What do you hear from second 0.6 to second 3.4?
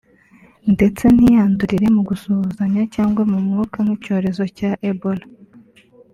ndetse ntiyandurire mu gusuhuzanya cyangwa mu